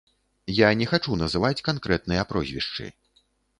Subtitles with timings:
[0.59, 2.91] Я не хачу называць канкрэтныя прозвішчы.